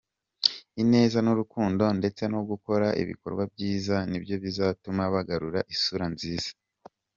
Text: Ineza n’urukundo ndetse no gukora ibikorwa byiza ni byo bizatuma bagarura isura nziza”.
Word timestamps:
Ineza 0.81 1.17
n’urukundo 1.21 1.83
ndetse 1.99 2.23
no 2.33 2.41
gukora 2.49 2.87
ibikorwa 3.01 3.43
byiza 3.53 3.95
ni 4.09 4.17
byo 4.23 4.35
bizatuma 4.43 5.03
bagarura 5.13 5.59
isura 5.73 6.05
nziza”. 6.13 6.49